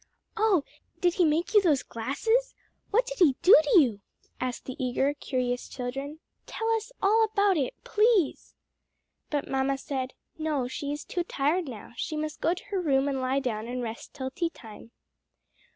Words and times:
"Oh, 0.35 0.63
did 0.99 1.13
he 1.13 1.25
make 1.25 1.53
you 1.53 1.61
those 1.61 1.83
glasses? 1.83 2.55
what 2.89 3.05
did 3.05 3.19
he 3.19 3.35
do 3.43 3.53
to 3.75 3.79
you?" 3.79 4.01
asked 4.39 4.65
the 4.65 4.75
eager, 4.83 5.13
curious 5.13 5.69
children. 5.69 6.17
"Tell 6.47 6.67
us 6.71 6.91
all 7.03 7.23
about 7.23 7.55
it, 7.55 7.75
please." 7.83 8.55
But 9.29 9.47
mamma 9.47 9.77
said, 9.77 10.15
"No, 10.39 10.67
she 10.67 10.91
is 10.91 11.05
too 11.05 11.23
tired 11.23 11.65
now; 11.67 11.91
she 11.97 12.17
must 12.17 12.41
go 12.41 12.55
to 12.55 12.63
her 12.71 12.81
room 12.81 13.07
and 13.07 13.21
lie 13.21 13.41
down 13.41 13.67
and 13.67 13.83
rest 13.83 14.15
till 14.15 14.31
tea 14.31 14.49
time." 14.49 14.89